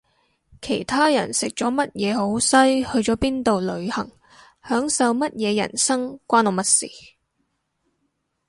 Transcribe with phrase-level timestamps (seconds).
[0.63, 4.09] 其他人食咗乜嘢好西去咗邊度旅行
[4.67, 6.87] 享受乜嘢人生關我乜事